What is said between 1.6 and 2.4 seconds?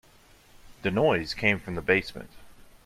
the basement.